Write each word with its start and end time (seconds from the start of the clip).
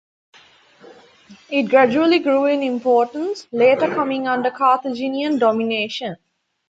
It 1.51 1.69
gradually 1.69 2.17
grew 2.17 2.47
in 2.47 2.63
importance, 2.63 3.47
later 3.51 3.87
coming 3.93 4.27
under 4.27 4.49
Carthaginian 4.49 5.37
domination. 5.37 6.15